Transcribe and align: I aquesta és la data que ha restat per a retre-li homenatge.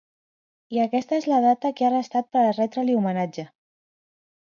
I 0.77 0.79
aquesta 0.85 1.19
és 1.23 1.27
la 1.31 1.41
data 1.43 1.71
que 1.79 1.85
ha 1.89 1.91
restat 1.93 2.31
per 2.37 2.43
a 2.45 2.55
retre-li 2.61 2.97
homenatge. 3.01 3.47